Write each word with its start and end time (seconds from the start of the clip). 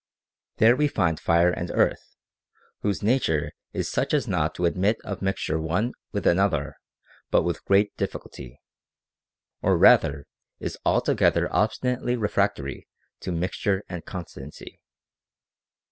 There 0.57 0.75
we 0.75 0.87
find 0.87 1.19
fire 1.19 1.51
and 1.51 1.69
earth, 1.69 2.15
whose 2.79 3.03
nature 3.03 3.51
is 3.71 3.87
such 3.87 4.15
as 4.15 4.27
not 4.27 4.55
to 4.55 4.65
admit 4.65 4.97
of 5.03 5.21
mixture 5.21 5.61
one 5.61 5.93
with 6.11 6.25
another 6.25 6.77
but 7.29 7.43
with 7.43 7.63
great 7.65 7.95
difficulty, 7.97 8.59
or 9.61 9.77
rather 9.77 10.25
is 10.59 10.75
altogether 10.85 11.53
obstinately 11.55 12.15
refractory 12.15 12.87
to 13.19 13.31
mixture 13.31 13.83
and 13.87 14.03
constancy. 14.03 14.81